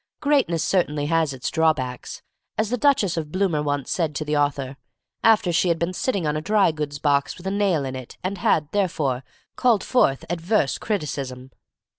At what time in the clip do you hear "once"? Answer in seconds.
3.61-3.91